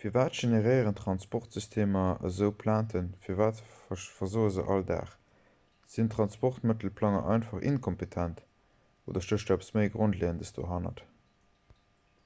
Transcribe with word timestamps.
firwat 0.00 0.34
generéieren 0.38 0.96
transportsystemer 0.96 2.18
esou 2.30 2.48
plainten 2.62 3.06
firwat 3.28 3.62
versoe 4.18 4.50
se 4.58 4.66
all 4.74 4.84
dag 4.92 5.14
sinn 5.94 6.12
transportmëttelplanger 6.16 7.26
einfach 7.38 7.66
inkompetent 7.72 8.44
oder 9.12 9.26
stécht 9.30 9.52
do 9.54 9.58
eppes 9.58 9.74
méi 9.80 9.88
grondleeëndes 9.96 10.54
dohannert 10.60 11.02